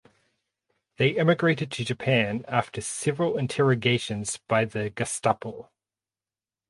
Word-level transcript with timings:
They 0.97 1.15
emigrated 1.15 1.69
to 1.73 1.85
Japan 1.85 2.43
after 2.47 2.81
several 2.81 3.37
interrogations 3.37 4.37
by 4.47 4.65
the 4.65 4.89
Gestapo. 4.89 5.69